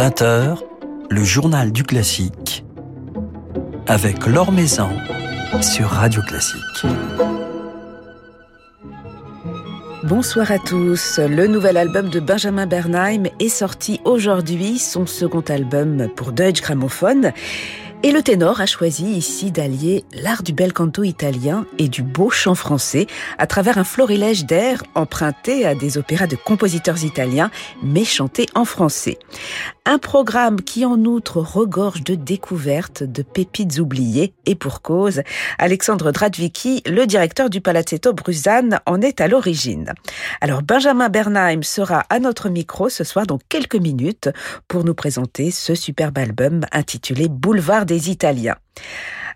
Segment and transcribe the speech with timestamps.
[0.00, 0.56] 20h,
[1.10, 2.64] le journal du classique
[3.86, 4.88] avec Laure Maison
[5.60, 6.86] sur Radio Classique.
[10.04, 11.18] Bonsoir à tous.
[11.18, 17.34] Le nouvel album de Benjamin Bernheim est sorti aujourd'hui, son second album pour Deutsche Grammophon.
[18.02, 22.30] Et le ténor a choisi ici d'allier l'art du bel canto italien et du beau
[22.30, 27.50] chant français à travers un florilège d'airs empruntés à des opéras de compositeurs italiens
[27.82, 29.18] mais chantés en français.
[29.90, 35.22] Un programme qui en outre regorge de découvertes, de pépites oubliées et pour cause,
[35.58, 39.92] Alexandre Dradvicki, le directeur du Palazzetto Bruzane, en est à l'origine.
[40.40, 44.30] Alors Benjamin Bernheim sera à notre micro ce soir dans quelques minutes
[44.68, 48.58] pour nous présenter ce superbe album intitulé Boulevard des Italiens.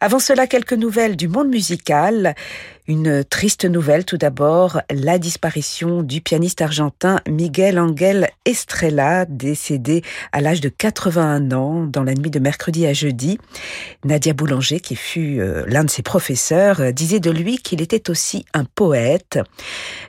[0.00, 2.34] Avant cela, quelques nouvelles du monde musical.
[2.86, 10.42] Une triste nouvelle tout d'abord, la disparition du pianiste argentin Miguel Angel Estrella, décédé à
[10.42, 13.38] l'âge de 81 ans dans la nuit de mercredi à jeudi.
[14.04, 18.44] Nadia Boulanger, qui fut euh, l'un de ses professeurs, disait de lui qu'il était aussi
[18.52, 19.38] un poète.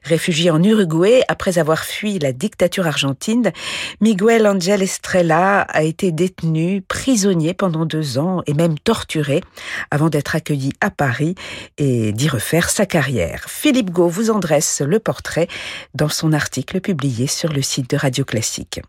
[0.03, 3.53] Réfugié en Uruguay après avoir fui la dictature argentine,
[4.01, 9.39] Miguel Angel Estrella a été détenu, prisonnier pendant deux ans et même torturé
[9.91, 11.35] avant d'être accueilli à Paris
[11.77, 13.45] et d'y refaire sa carrière.
[13.47, 15.47] Philippe Gau vous en dresse le portrait
[15.93, 18.81] dans son article publié sur le site de Radio Classique.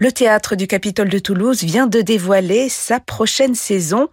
[0.00, 4.06] Le théâtre du Capitole de Toulouse vient de dévoiler sa prochaine saison.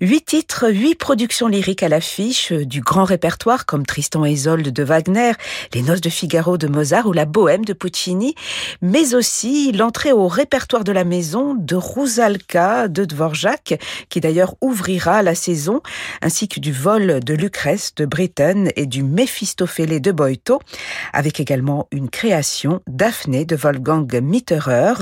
[0.00, 4.82] Huit titres, huit productions lyriques à l'affiche du grand répertoire comme Tristan et Isolde de
[4.82, 5.30] Wagner,
[5.72, 8.34] Les Noces de Figaro de Mozart ou La Bohème de Puccini,
[8.82, 15.22] mais aussi l'entrée au répertoire de la maison de Rousalka de Dvorak, qui d'ailleurs ouvrira
[15.22, 15.80] la saison,
[16.22, 20.58] ainsi que du vol de Lucrèce de Britten et du Méphistophélé de Boito,
[21.12, 24.94] avec également une création Daphné de Wolfgang Mitterer.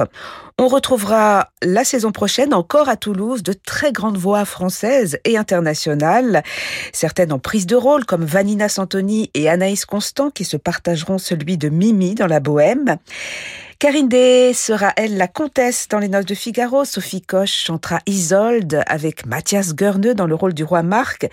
[0.61, 6.43] On retrouvera la saison prochaine encore à Toulouse de très grandes voix françaises et internationales,
[6.93, 11.59] certaines en prise de rôle comme Vanina Santoni et Anaïs Constant qui se partageront celui
[11.59, 12.97] de Mimi dans la Bohème.
[13.81, 16.85] Karine Day sera, elle, la comtesse dans Les Noces de Figaro.
[16.85, 21.29] Sophie Coche chantera Isolde avec Mathias Goerneux dans le rôle du roi Marc.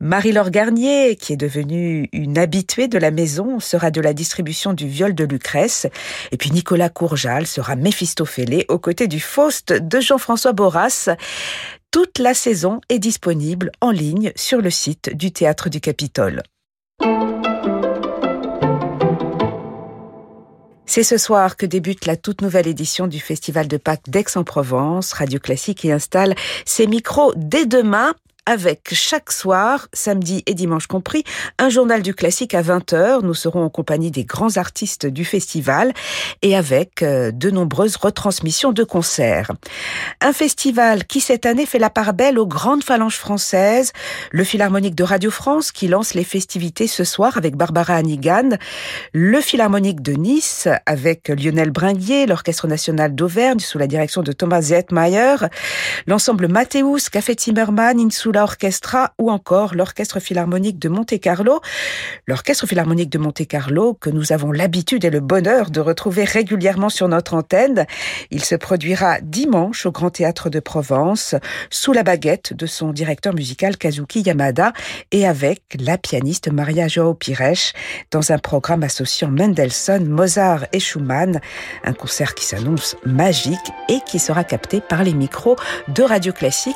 [0.00, 4.86] Marie-Laure Garnier, qui est devenue une habituée de la maison, sera de la distribution du
[4.86, 5.86] viol de Lucrèce.
[6.32, 11.08] Et puis Nicolas Courjal sera Méphistophélé aux côtés du Faust de Jean-François Boras.
[11.92, 16.42] Toute la saison est disponible en ligne sur le site du Théâtre du Capitole.
[20.88, 25.12] C'est ce soir que débute la toute nouvelle édition du Festival de Pâques d'Aix-en-Provence.
[25.12, 28.14] Radio Classique y installe ses micros dès demain
[28.46, 31.24] avec chaque soir, samedi et dimanche compris,
[31.58, 33.22] un journal du classique à 20h.
[33.22, 35.92] Nous serons en compagnie des grands artistes du festival
[36.42, 39.50] et avec euh, de nombreuses retransmissions de concerts.
[40.20, 43.92] Un festival qui cette année fait la part belle aux grandes phalanges françaises,
[44.30, 48.50] le Philharmonique de Radio France qui lance les festivités ce soir avec Barbara Hannigan,
[49.12, 54.60] le Philharmonique de Nice avec Lionel Bringuier, l'Orchestre national d'Auvergne sous la direction de Thomas
[54.60, 55.48] Zetmeyer,
[56.06, 61.60] l'ensemble Mathéus, Café Zimmermann, Insula Orchestra ou encore l'Orchestre Philharmonique de Monte-Carlo.
[62.26, 67.08] L'Orchestre Philharmonique de Monte-Carlo que nous avons l'habitude et le bonheur de retrouver régulièrement sur
[67.08, 67.86] notre antenne.
[68.30, 71.34] Il se produira dimanche au Grand Théâtre de Provence
[71.70, 74.72] sous la baguette de son directeur musical Kazuki Yamada
[75.12, 77.72] et avec la pianiste Maria Joao Pires
[78.10, 81.40] dans un programme associant Mendelssohn, Mozart et Schumann.
[81.84, 85.56] Un concert qui s'annonce magique et qui sera capté par les micros
[85.88, 86.74] de Radio Classique.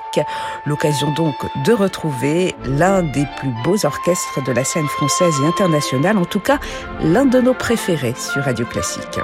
[0.66, 6.18] L'occasion donc de retrouver l'un des plus beaux orchestres de la scène française et internationale,
[6.18, 6.58] en tout cas
[7.02, 9.18] l'un de nos préférés sur Radio Classique.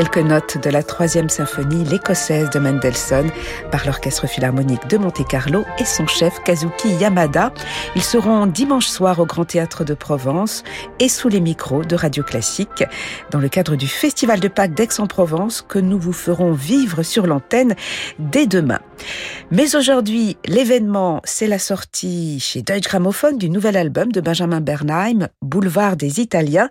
[0.00, 3.30] Quelques notes de la troisième symphonie, l'écossaise de Mendelssohn,
[3.70, 7.52] par l'Orchestre Philharmonique de Monte-Carlo et son chef Kazuki Yamada.
[7.94, 10.64] Ils seront dimanche soir au Grand Théâtre de Provence
[11.00, 12.82] et sous les micros de Radio Classique
[13.30, 17.74] dans le cadre du Festival de Pâques d'Aix-en-Provence que nous vous ferons vivre sur l'antenne
[18.18, 18.80] dès demain.
[19.50, 25.28] Mais aujourd'hui, l'événement, c'est la sortie chez Deutsche Grammophon du nouvel album de Benjamin Bernheim,
[25.42, 26.70] Boulevard des Italiens.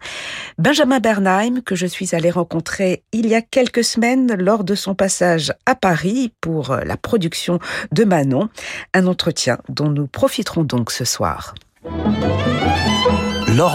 [0.58, 4.96] Benjamin Bernheim, que je suis allé rencontrer il y a quelques semaines lors de son
[4.96, 7.60] passage à Paris pour la production
[7.92, 8.48] de Manon,
[8.94, 11.54] un entretien dont nous profiterons donc ce soir.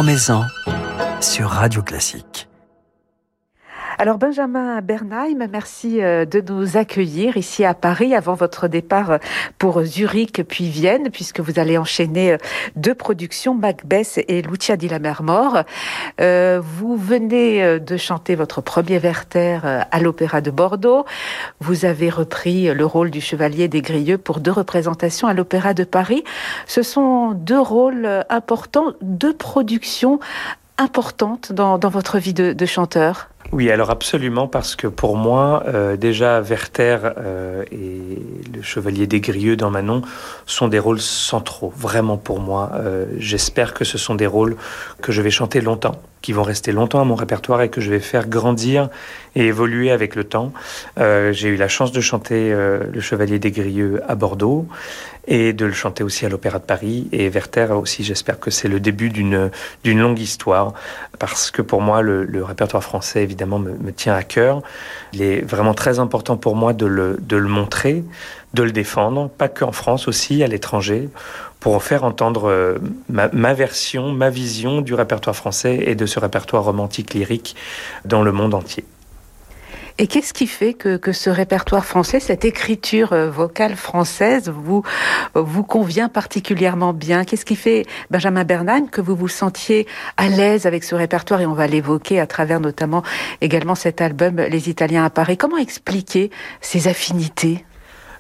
[0.03, 0.45] Maison
[1.21, 2.49] sur Radio Classique.
[3.97, 9.19] Alors Benjamin Bernheim, merci euh, de nous accueillir ici à Paris avant votre départ euh,
[9.59, 12.39] pour Zurich puis Vienne, puisque vous allez enchaîner euh,
[12.75, 15.63] deux productions, Macbeth et Lucia di Lammermoor.
[16.19, 19.61] vous venez de chanter votre premier Werther
[19.91, 21.05] à l'Opéra de Bordeaux.
[21.61, 25.85] Vous avez repris le rôle du Chevalier des Grieux pour deux représentations à l'Opéra de
[25.85, 26.25] Paris.
[26.67, 30.19] Ce sont deux rôles importants, deux productions
[30.79, 33.29] importantes dans, votre vie de chanteur.
[33.53, 38.19] Oui, alors absolument, parce que pour moi, euh, déjà, Werther euh, et
[38.53, 40.03] le Chevalier des Grieux dans Manon
[40.47, 42.73] sont des rôles centraux, vraiment pour moi.
[42.75, 44.57] Euh, j'espère que ce sont des rôles
[45.03, 47.91] que je vais chanter longtemps, qui vont rester longtemps à mon répertoire et que je
[47.91, 48.89] vais faire grandir
[49.37, 50.53] et évoluer avec le temps.
[50.97, 54.67] J'ai eu la chance de chanter le Chevalier des Grieux à Bordeaux
[55.27, 57.09] et de le chanter aussi à l'Opéra de Paris.
[57.13, 59.51] Et Werther aussi, j'espère que c'est le début d'une
[59.85, 60.73] longue histoire,
[61.19, 64.63] parce que pour moi, le, le répertoire français, évidemment, me, tient à cœur.
[65.13, 68.05] Il est vraiment très important pour moi de le, montrer,
[68.55, 71.09] de le défendre, pas qu'en France, aussi à l'étranger,
[71.59, 72.79] pour faire entendre euh,
[73.09, 77.57] ma, version, ma vision du répertoire français et de ce répertoire romantique lyrique
[78.05, 78.85] dans le monde entier.
[79.97, 84.83] Et qu'est-ce qui fait que, que, ce répertoire français, cette écriture euh, vocale française, vous,
[85.35, 87.25] vous convient particulièrement bien?
[87.25, 89.87] Qu'est-ce qui fait, Benjamin Bernheim, que vous vous sentiez
[90.17, 91.41] à l'aise avec ce répertoire?
[91.43, 93.05] Et on va l'évoquer à travers notamment
[93.41, 95.37] également cet album Les Italiens à Paris.
[95.37, 97.65] Comment expliquer ces affinités?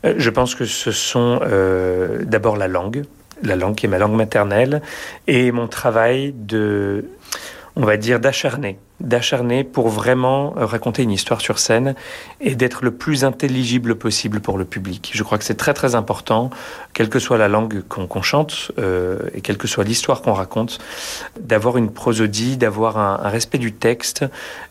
[0.04, 3.02] Euh, Je pense que ce sont euh, d'abord la langue,
[3.42, 4.80] la langue qui est ma langue maternelle,
[5.26, 7.04] et mon travail de
[7.76, 11.94] on va dire, d'acharner, d'acharner pour vraiment euh, raconter une histoire sur scène
[12.40, 15.10] et d'être le plus intelligible possible pour le public.
[15.14, 16.50] Je crois que c'est très très important,
[16.92, 20.78] quelle que soit la langue qu'on chante euh, et quelle que soit l'histoire qu'on raconte,
[21.40, 24.24] d'avoir une prosodie, d'avoir un, respect du texte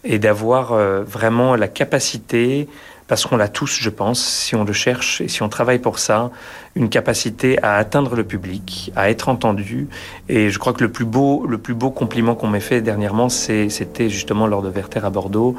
[0.04, 2.68] et d'avoir euh, vraiment la capacité
[3.08, 6.00] parce qu'on l'a tous, je pense, si on le cherche et si on travaille pour
[6.00, 6.32] ça,
[6.76, 9.88] une capacité à atteindre le public, à être entendu.
[10.30, 13.30] Et je crois que le plus beau, le plus beau compliment qu'on m'ait fait dernièrement,
[13.30, 15.56] c'était justement lors de Werther à Bordeaux.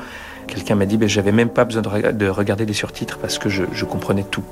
[0.47, 3.85] Quelqu'un m'a dit, ben, j'avais même pas besoin de, regarder les surtitres parce que je
[3.85, 4.45] comprenais tout.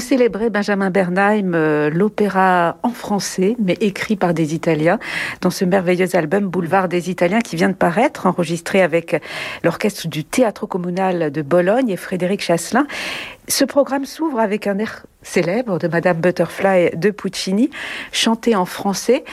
[0.00, 4.98] Célébrez, Benjamin Bernheim, euh, l'opéra en français, mais écrit par des Italiens,
[5.40, 9.20] dans ce merveilleux album Boulevard des Italiens qui vient de paraître, enregistré avec
[9.62, 12.86] l'orchestre du Théâtre communal de Bologne et Frédéric Chasselin.
[13.48, 17.70] Ce programme s'ouvre avec un air célèbre de Madame Butterfly de Puccini,
[18.12, 19.24] chanté en français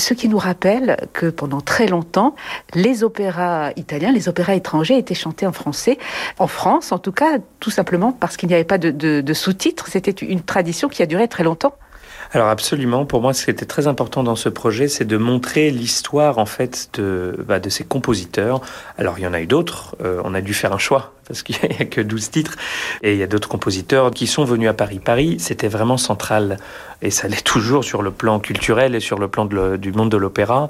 [0.00, 2.34] ce qui nous rappelle que pendant très longtemps,
[2.74, 5.98] les opéras italiens, les opéras étrangers étaient chantés en français,
[6.38, 9.86] en France en tout cas, tout simplement parce qu'il n'y avait pas de, sous-titres.
[9.88, 11.74] C'était une tradition qui a duré très longtemps.
[12.32, 15.70] Alors absolument, pour moi ce qui était très important dans ce projet, c'est de montrer
[15.70, 18.60] l'histoire en fait de, bah, ces compositeurs.
[18.98, 21.44] Alors il y en a eu d'autres, euh, on a dû faire un choix parce
[21.44, 22.56] qu'il n'y a que 12 titres.
[23.02, 24.98] Et il y a d'autres compositeurs qui sont venus à Paris.
[24.98, 26.56] Paris, c'était vraiment central,
[27.02, 30.16] et ça l'est toujours sur le plan culturel et sur le plan du monde de
[30.16, 30.66] l'opéra,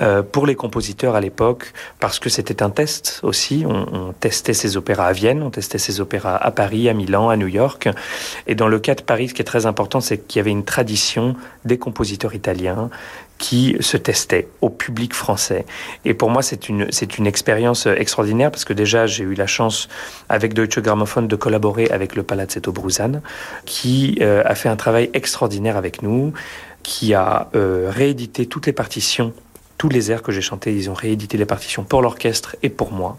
[0.00, 3.64] euh, pour les compositeurs à l'époque, parce que c'était un test aussi.
[3.64, 7.28] On, on, testait ces opéras à Vienne, on testait ces opéras à Paris, à Milan,
[7.28, 7.88] à New York.
[8.48, 10.50] Et dans le cas de Paris, ce qui est très important, c'est qu'il y avait
[10.50, 12.90] une tradition des compositeurs italiens
[13.40, 15.64] qui se testait au public français.
[16.04, 19.46] Et pour moi, c'est une, c'est une expérience extraordinaire parce que déjà, j'ai eu la
[19.46, 19.88] chance
[20.28, 23.22] avec Deutsche Grammophon de collaborer avec le Palazzetto Bruzane,
[23.64, 26.34] qui euh, a fait un travail extraordinaire avec nous,
[26.82, 29.32] qui a euh, réédité toutes les partitions
[29.78, 32.92] tous les airs que j'ai chantés, ils ont réédité les partitions pour l'orchestre et pour
[32.92, 33.16] moi,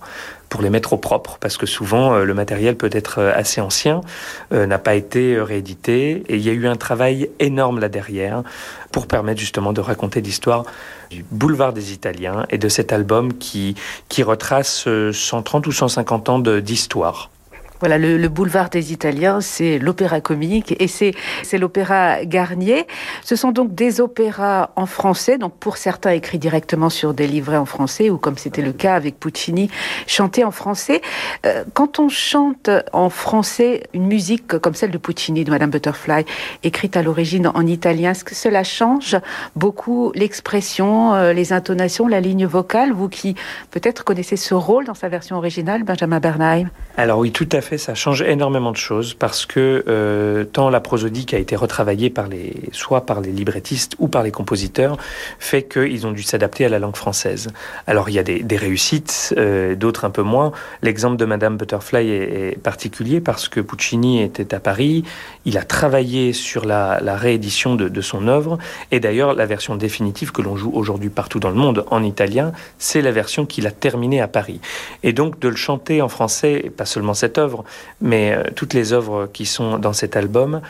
[0.52, 3.62] pour les mettre au propre, parce que souvent euh, le matériel peut être euh, assez
[3.62, 4.02] ancien,
[4.52, 8.44] euh, n'a pas été réédité, et il y a eu un travail énorme là derrière
[8.92, 10.66] pour permettre justement de raconter l'histoire
[11.10, 13.76] du boulevard des Italiens et de cet album qui,
[14.10, 17.30] qui retrace 130 ou 150 ans d'histoire.
[17.82, 22.86] Voilà, le, boulevard des Italiens, c'est l'opéra comique et c'est c'est l'opéra Garnier.
[23.24, 27.58] Ce sont donc des opéras en français, donc pour certains écrits directement sur des livrets
[27.58, 29.72] en français ou comme c'était le cas avec Puccini,
[30.06, 31.02] chantés en français.
[31.48, 36.26] Euh, quand on chante en français une musique comme celle de Puccini, de Madame Butterfly,
[36.62, 39.18] écrite à l'origine en italien, est-ce que cela change
[39.56, 42.94] beaucoup l'expression, euh, les intonations, la ligne vocale?
[42.94, 43.34] Vous qui
[43.72, 46.70] peut-être connaissez ce rôle dans sa version originale, Benjamin Bernheim.
[46.98, 50.82] Alors oui, tout à fait ça change énormément de choses parce que euh, tant la
[50.82, 54.98] prosodique a été retravaillée par les, soit par les librettistes ou par les compositeurs,
[55.40, 57.48] fait qu'ils ont dû s'adapter à la langue française.
[57.88, 60.52] Alors il y a des, réussites, euh, d'autres un peu moins.
[60.82, 65.04] L'exemple de Madame Butterfly est, particulier parce que Puccini était à Paris,
[65.46, 68.58] il a travaillé sur la, réédition de, de, son œuvre
[68.92, 72.52] et d'ailleurs la version définitive que l'on joue aujourd'hui partout dans le monde en italien,
[72.78, 74.60] c'est la version qu'il a terminée à Paris.
[75.04, 77.64] Et donc de le chanter en français, pas seulement cette œuvre,
[78.02, 80.62] mais euh, toutes les œuvres qui sont dans cet album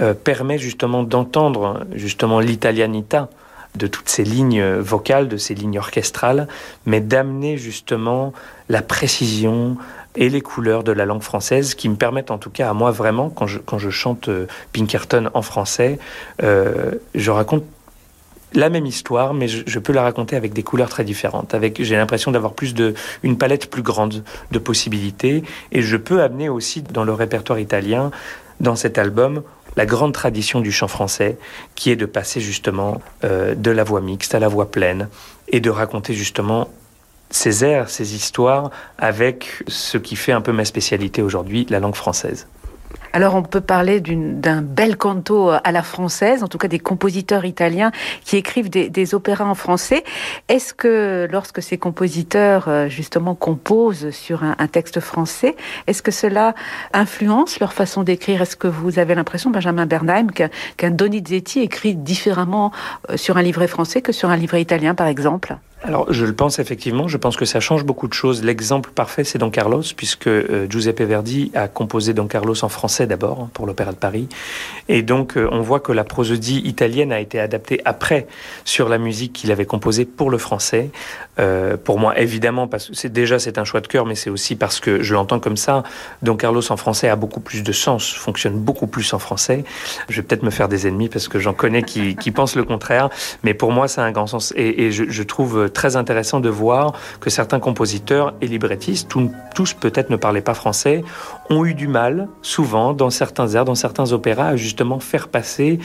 [0.00, 3.28] euh, permettent justement d'entendre justement l'italianita
[3.74, 6.48] de toutes ces lignes vocales, de ces lignes orchestrales,
[6.86, 8.32] mais d'amener justement
[8.70, 9.76] la précision
[10.16, 12.90] et les couleurs de la langue française qui me permettent en tout cas à moi
[12.90, 15.98] vraiment, quand je, quand je chante euh, Pinkerton en français,
[16.40, 17.64] je raconte
[18.52, 21.54] la même histoire, mais je, peux la raconter avec des couleurs très différentes.
[21.54, 25.42] Avec, j'ai l'impression d'avoir plus de, une palette plus grande de possibilités,
[25.72, 28.10] et je peux amener aussi dans le répertoire italien,
[28.60, 29.42] dans cet album,
[29.76, 31.38] la grande tradition du chant français,
[31.74, 35.08] qui est de passer justement euh, de la voix mixte à la voix pleine,
[35.48, 36.68] et de raconter justement
[37.30, 41.94] ces airs, ces histoires, avec ce qui fait un peu ma spécialité aujourd'hui, la langue
[41.94, 42.48] française.
[43.12, 47.44] Alors on peut parler d'un bel canto à la française, en tout cas des compositeurs
[47.44, 47.90] italiens
[48.24, 50.04] qui écrivent des, opéras en français.
[50.48, 55.56] Est-ce que lorsque ces compositeurs euh, justement composent sur un, texte français,
[55.88, 56.54] est-ce que cela
[56.92, 58.42] influence leur façon d'écrire?
[58.42, 60.28] Est-ce que vous avez l'impression, Benjamin Bernheim,
[60.76, 62.70] qu'un Donizetti écrit différemment
[63.10, 65.56] euh, sur un livret français que sur un livret italien, par exemple?
[65.82, 67.08] Alors, je le pense effectivement.
[67.08, 68.44] Je pense que ça change beaucoup de choses.
[68.44, 73.06] L'exemple parfait, c'est Don Carlos, puisque euh, Giuseppe Verdi a composé Don Carlos en français
[73.06, 74.28] d'abord hein, pour l'Opéra de Paris.
[74.88, 78.26] Et donc, euh, on voit que la prosodie italienne a été adaptée après
[78.66, 80.90] sur la musique qu'il avait composée pour le français.
[81.38, 84.28] Euh, pour moi, évidemment, parce que c'est déjà c'est un choix de cœur, mais c'est
[84.28, 85.82] aussi parce que je l'entends comme ça.
[86.20, 89.64] Don Carlos en français a beaucoup plus de sens, fonctionne beaucoup plus en français.
[90.10, 93.08] Je vais peut-être me faire des ennemis parce que j'en connais qui, pensent le contraire,
[93.42, 94.52] mais pour moi, ça a un grand sens.
[94.56, 99.08] Et, je trouve très intéressant de voir que certains compositeurs et librettistes,
[99.54, 101.02] tous peut-être ne parlaient pas français,
[101.48, 105.78] ont eu du mal, souvent, dans certains airs, dans certains opéras, à justement faire passer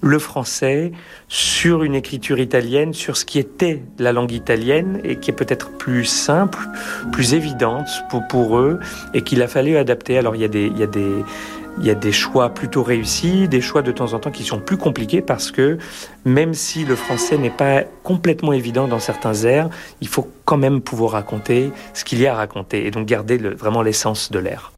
[0.00, 0.92] le français
[1.26, 5.70] sur une écriture italienne, sur ce qui était la langue italienne et qui est peut-être
[5.70, 6.58] plus simple,
[7.12, 8.78] plus évidente pour, pour eux
[9.12, 10.18] et qu'il a fallu adapter.
[10.18, 11.24] Alors il y a des, il y a des,
[11.80, 14.58] il y a des choix plutôt réussis, des choix de temps en temps qui sont
[14.58, 15.78] plus compliqués parce que
[16.24, 19.68] même si le français n'est pas complètement évident dans certains airs,
[20.00, 23.38] il faut quand même pouvoir raconter ce qu'il y a à raconter et donc garder
[23.38, 24.72] vraiment l'essence de l'air.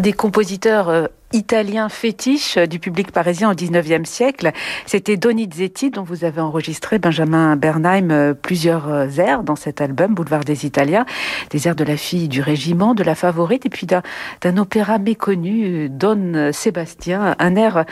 [0.00, 4.50] L'un des compositeurs euh, italiens fétiches euh, du public parisien au XIXe siècle,
[4.86, 10.42] c'était Donizetti dont vous avez enregistré Benjamin Bernheim euh, plusieurs airs dans cet album Boulevard
[10.44, 11.04] des Italiens,
[11.50, 15.90] des airs de la fille du régiment, de la favorite et puis d'un opéra méconnu
[15.90, 17.84] Don Sébastien, un air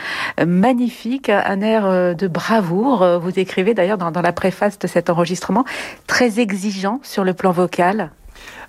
[0.43, 3.19] magnifique, un air de bravoure.
[3.19, 5.63] Vous écrivez d'ailleurs dans la préface de cet enregistrement
[6.07, 8.09] très exigeant sur le plan vocal.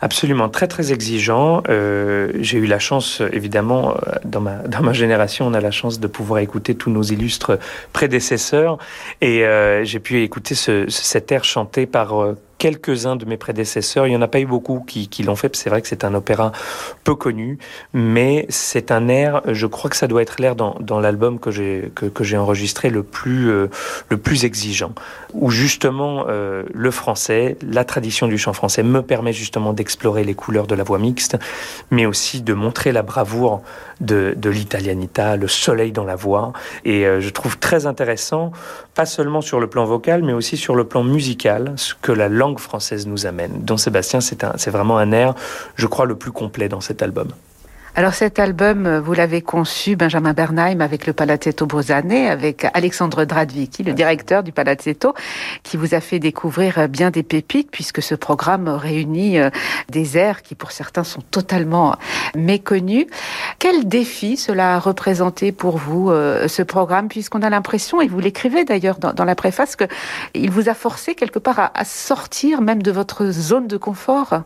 [0.02, 1.62] Absolument, très très exigeant.
[1.68, 5.70] Euh, j'ai eu la chance, évidemment, euh, dans ma, dans ma génération, on a la
[5.70, 7.58] chance de pouvoir écouter tous nos illustres
[7.92, 8.78] prédécesseurs.
[9.20, 12.14] Et euh, j'ai pu écouter ce, cet air chanté par
[12.60, 14.06] quelques-uns de mes prédécesseurs.
[14.06, 15.56] Il n'y en a pas eu beaucoup qui, qui l'ont fait.
[15.56, 16.52] C'est vrai que c'est un opéra
[17.02, 17.58] peu connu,
[17.94, 21.50] mais c'est un air, je crois que ça doit être l'air dans, dans l'album que
[21.50, 23.68] j'ai que, que enregistré le plus, euh,
[24.10, 24.92] le plus exigeant,
[25.32, 30.34] où justement euh, le français, la tradition du chant français me permet justement d'explorer les
[30.34, 31.38] couleurs de la voix mixte,
[31.90, 33.62] mais aussi de montrer la bravoure
[34.00, 36.52] de, de l'italianita, le soleil dans la voix.
[36.84, 38.52] Et euh, je trouve très intéressant,
[38.94, 42.28] pas seulement sur le plan vocal, mais aussi sur le plan musical, ce que la
[42.28, 43.62] langue française nous amène.
[43.62, 45.34] Don Sébastien, c'est vraiment un air,
[45.76, 47.28] je crois, le plus complet dans cet album.
[47.96, 53.24] Alors cet album, euh, vous l'avez conçu, Benjamin Bernheim, avec le Palazzetto Brosane, avec Alexandre
[53.24, 55.12] Dradvicki, le directeur du Palazzetto,
[55.64, 59.50] qui vous a fait découvrir euh, bien des pépites, puisque ce programme réunit euh,
[59.88, 61.96] des airs qui pour certains sont totalement
[62.36, 63.06] méconnus.
[63.58, 68.64] Quel défi cela a représenté pour vous, ce programme, puisqu'on a l'impression, et vous l'écrivez
[68.64, 73.30] d'ailleurs dans, la préface, qu'il vous a forcé quelque part à sortir même de votre
[73.30, 74.42] zone de confort?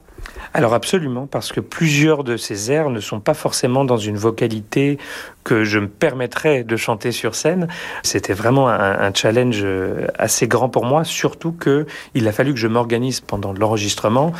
[0.53, 4.99] Alors absolument, parce que plusieurs de ces airs ne sont pas forcément dans une vocalité
[5.45, 7.69] que je me permettrais de chanter sur scène.
[8.03, 12.61] C'était vraiment un, challenge euh, assez grand pour moi, surtout que il a fallu que
[12.61, 14.33] je m'organise pendant l'enregistrement.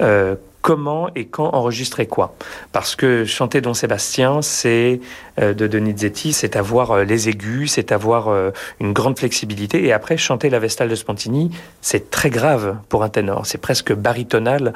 [0.00, 2.34] Euh, comment et quand enregistrer quoi.
[2.72, 5.00] Parce que chanter Don Sébastien, c'est
[5.40, 8.50] de Donizetti, c'est avoir euh, les aigus, c'est avoir euh,
[8.80, 9.84] une grande flexibilité.
[9.84, 11.50] Et après, chanter la Vestale de Spontini,
[11.80, 14.72] c'est très grave pour un ténor, c'est presque baritonal.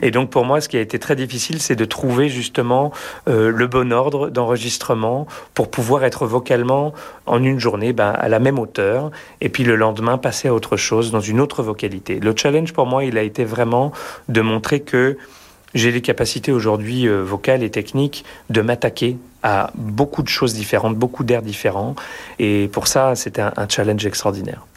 [0.00, 2.92] Et donc pour moi, ce qui a été très difficile, c'est de trouver justement
[3.26, 6.92] le bon ordre d'enregistrement pour pouvoir être vocalement
[7.26, 10.76] en une journée ben, à la même hauteur, et puis le lendemain passer à autre
[10.76, 12.20] chose dans une autre vocalité.
[12.20, 13.92] Le challenge pour moi, il a été vraiment
[14.28, 15.16] de montrer que
[15.74, 20.96] j'ai les capacités aujourd'hui euh, vocales et techniques de m'attaquer à beaucoup de choses différentes,
[20.96, 21.94] beaucoup d'airs différents.
[22.38, 24.67] Et pour ça, c'était un challenge extraordinaire.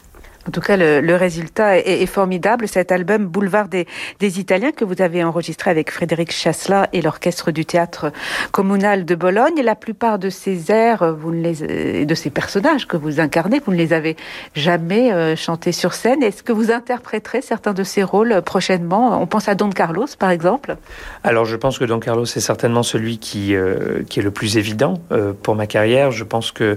[0.46, 2.66] En tout cas, le, résultat est, formidable.
[2.66, 3.86] Cet album Boulevard des,
[4.20, 8.12] Italiens que vous avez enregistré avec Frédéric Chasselas et l'orchestre du théâtre
[8.50, 9.62] communal de Bologne.
[9.62, 13.92] La plupart de ces airs, les, de ces personnages que vous incarnez, vous ne les
[13.92, 14.16] avez
[14.54, 16.22] jamais euh, chantés sur scène.
[16.24, 19.22] Est-ce que vous interpréterez certains de ces rôles prochainement?
[19.22, 20.76] On pense à Don Carlos, par exemple.
[21.22, 24.94] Alors, je pense que Don Carlos est certainement celui qui, euh, est le plus évident
[25.12, 26.10] euh, pour ma carrière.
[26.10, 26.76] Je pense que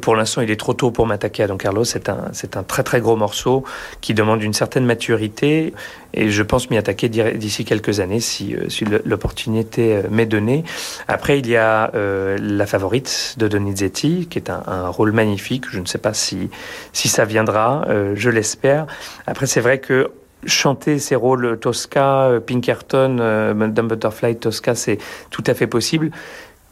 [0.00, 1.84] pour l'instant, il est trop tôt pour m'attaquer à Don Carlos.
[1.84, 3.64] C'est un, c'est un très très gros morceau
[4.00, 5.72] qui demande une certaine maturité
[6.16, 10.64] et je pense m'y attaquer d'ici quelques années si, euh, l'opportunité euh, m'est donnée.
[11.08, 15.64] Après, il y a euh, La Favorite de Donizetti, qui est un, rôle magnifique.
[15.70, 16.48] Je ne sais pas si,
[16.92, 18.86] si ça viendra, je l'espère.
[19.26, 20.10] Après, c'est vrai que
[20.46, 24.98] chanter ces rôles Tosca, Pinkerton, Madame Butterfly, Tosca, c'est
[25.30, 26.10] tout à fait possible.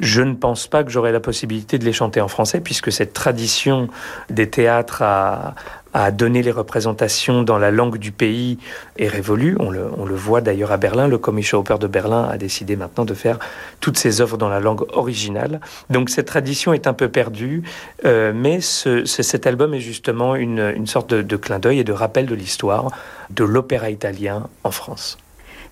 [0.01, 3.13] Je ne pense pas que j'aurai la possibilité de les chanter en français, puisque cette
[3.13, 3.89] tradition
[4.31, 5.55] des théâtres a,
[5.95, 8.59] a donné les représentations dans la langue du pays
[8.99, 9.57] est révolue.
[9.61, 11.07] On le, on le voit d'ailleurs à Berlin.
[11.07, 13.39] Le Commission Oper de Berlin a décidé maintenant de faire
[13.81, 15.61] toutes ses œuvres dans la langue originale.
[15.91, 17.63] Donc cette tradition est un peu perdue,
[18.05, 21.85] euh, mais ce, cet album est justement une, une sorte de, de clin d'œil et
[21.85, 22.91] de rappel de l'histoire
[23.31, 25.17] de l'opéra italien en France.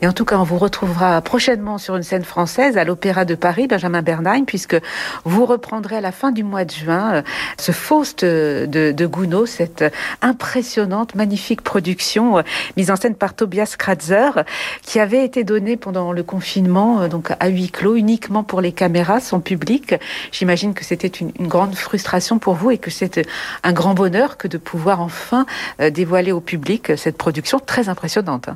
[0.02, 3.36] Et en tout cas, on vous retrouvera prochainement sur une scène française à l'Opéra de
[3.36, 4.76] Paris, Benjamin Bernheim, puisque
[5.24, 7.22] vous reprendrez à la fin du mois de juin euh,
[7.56, 9.84] ce Faust de, de Gounod, cette
[10.20, 12.42] impressionnante, magnifique production euh,
[12.76, 14.42] mise en scène par Tobias Kratzer,
[14.82, 18.72] qui avait été donnée pendant le confinement, euh, donc à huis clos, uniquement pour les
[18.72, 19.94] caméras, son public.
[20.32, 23.24] J'imagine que c'était une, grande frustration pour vous et que c'est
[23.62, 25.46] un grand bonheur que de pouvoir enfin
[25.78, 28.48] dévoiler au public cette production très impressionnante.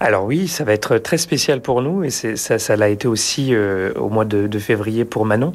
[0.00, 3.48] Alors oui, ça va être très spécial pour nous et ça, ça l'a été aussi
[3.52, 5.52] euh, au mois de, février pour Manon,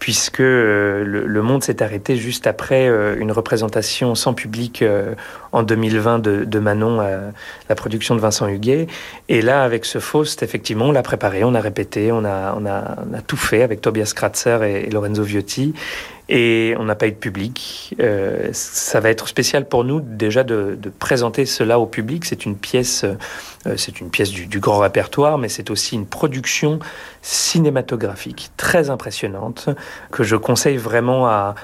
[0.00, 4.84] puisque euh, le, monde s'est arrêté juste après euh, une représentation sans public
[5.52, 7.00] en 2020 de, Manon,
[7.68, 8.88] la production de Vincent Huguet.
[9.28, 12.66] Et là, avec ce Faust, effectivement, on l'a préparé, on a répété, on a, on
[12.66, 15.74] a, on a tout fait avec Tobias Kratzer et, et Lorenzo Viotti
[16.28, 17.94] et on n'a pas eu de public.
[18.00, 22.24] Euh, ça va être spécial pour nous déjà de, présenter cela au public.
[22.24, 26.80] C'est une pièce, euh, c'est une pièce du, grand répertoire, mais c'est aussi une production
[27.22, 29.68] cinématographique très impressionnante
[30.10, 31.54] que je conseille vraiment à,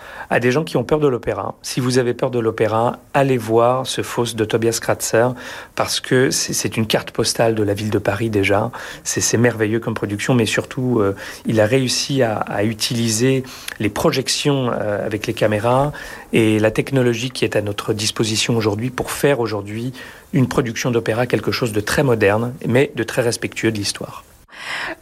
[0.41, 1.55] des gens qui ont peur de l'opéra.
[1.63, 5.29] Si vous avez peur de l'opéra, allez voir ce Faust de Tobias Kratzer
[5.75, 8.71] parce que c'est une carte postale de la ville de Paris déjà.
[9.05, 11.15] C'est merveilleux comme production, mais surtout, euh,
[11.47, 13.45] il a réussi à utiliser
[13.79, 15.93] les projections euh, avec les caméras
[16.33, 19.93] et la technologie qui est à notre disposition aujourd'hui pour faire aujourd'hui
[20.33, 24.25] une production d'opéra quelque chose de très moderne, mais de très respectueux de l'histoire.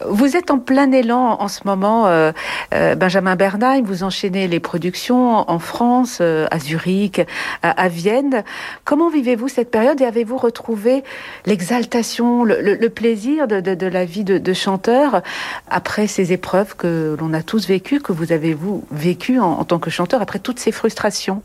[0.09, 2.33] Vous êtes en plein élan en ce moment, euh,
[2.75, 3.83] euh, Benjamin Bernheim.
[3.85, 7.20] Vous enchaînez les productions en France, euh, à Zurich,
[7.62, 8.44] à, Vienne.
[8.85, 11.03] Comment vivez-vous cette période et avez-vous retrouvé
[11.46, 15.23] l'exaltation, le, plaisir de, la vie de, chanteur
[15.68, 19.64] après ces épreuves que l'on a tous vécues, que vous avez vous vécues en, en
[19.64, 21.42] tant que chanteur après toutes ces frustrations?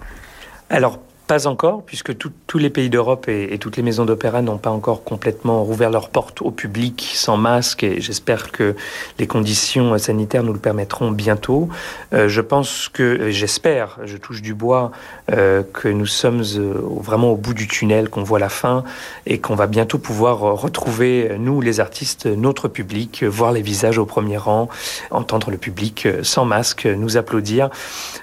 [0.70, 4.70] Alors pas encore, puisque tous les pays d'Europe et, toutes les maisons d'opéra n'ont pas
[4.70, 8.76] encore complètement rouvert leurs portes au public sans masque, et j'espère que
[9.18, 11.68] les conditions sanitaires nous le permettront bientôt.
[12.14, 14.92] Euh, je pense que, j'espère, je touche du bois,
[15.32, 18.84] euh, que nous sommes euh, vraiment au bout du tunnel, qu'on voit la fin,
[19.26, 24.06] et qu'on va bientôt pouvoir retrouver, nous les artistes, notre public, voir les visages au
[24.06, 24.70] premier rang,
[25.10, 27.70] entendre le public sans masque, nous applaudir.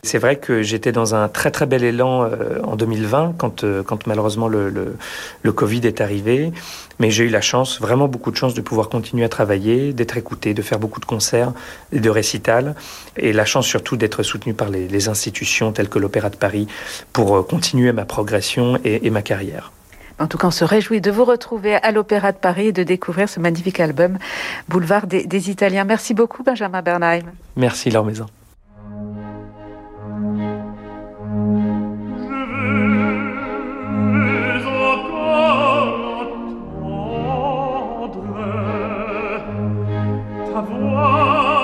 [0.04, 2.30] C'est vrai que j'étais dans un très très bel élan
[2.62, 6.52] en 2020 2020, quand, euh, quand malheureusement le, le, Covid est arrivé.
[6.98, 10.16] Mais j'ai eu la chance, vraiment beaucoup de chance, de pouvoir continuer à travailler, d'être
[10.16, 11.52] écouté, de faire beaucoup de concerts
[11.92, 12.74] et de récitals.
[13.16, 16.68] Et la chance surtout d'être soutenu par les, institutions telles que l'Opéra de Paris
[17.12, 19.72] pour euh, continuer ma progression et, ma carrière.
[20.20, 22.84] En tout cas, on se réjouit de vous retrouver à l'Opéra de Paris et de
[22.84, 24.18] découvrir ce magnifique album
[24.68, 25.84] Boulevard des, des Italiens.
[25.84, 27.24] Merci beaucoup, Benjamin Bernheim.
[27.56, 28.26] Merci, Laure Maison.
[40.52, 41.61] ta voix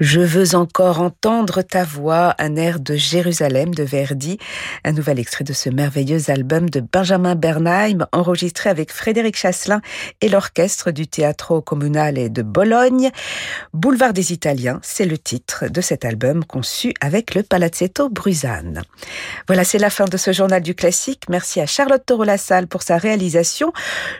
[0.00, 4.38] Je veux encore entendre ta voix, un air de Jérusalem de Verdi,
[4.82, 9.82] un nouvel extrait de ce merveilleux album de Benjamin Bernheim, enregistré avec Frédéric Chasselin
[10.22, 13.10] et l'orchestre du Teatro Comunale de Bologne.
[13.74, 18.80] Boulevard des Italiens, c'est le titre de cet album conçu avec le Palazzetto Bruzane.
[19.48, 21.24] Voilà, c'est la fin de ce journal du classique.
[21.28, 23.70] Merci à Charlotte Toro-Lassalle pour sa réalisation.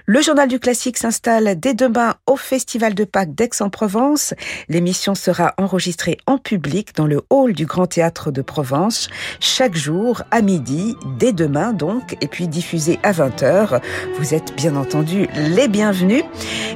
[0.05, 4.35] Le journal du classique s'installe dès demain au Festival de Pâques d'Aix-en-Provence.
[4.69, 9.77] L'émission sera en enregistré en public dans le hall du Grand Théâtre de Provence chaque
[9.77, 13.81] jour à midi, dès demain donc, et puis diffusé à 20h.
[14.19, 16.25] Vous êtes bien entendu les bienvenus.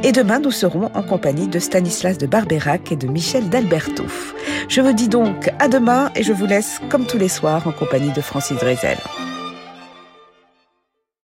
[0.04, 4.04] Et demain, nous serons en compagnie de Stanislas de Barberac et de Michel d'Alberto.
[4.68, 7.72] Je vous dis donc à demain et je vous laisse comme tous les soirs en
[7.72, 8.98] compagnie de Francis Drezel.